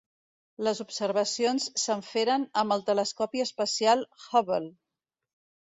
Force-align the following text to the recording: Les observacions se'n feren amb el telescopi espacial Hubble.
Les 0.67 0.79
observacions 0.85 1.67
se'n 1.83 2.01
feren 2.09 2.47
amb 2.63 2.77
el 2.77 2.83
telescopi 2.89 3.45
espacial 3.47 4.05
Hubble. 4.25 4.75